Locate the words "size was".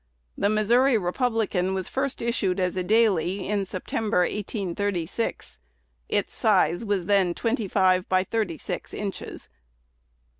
6.33-7.05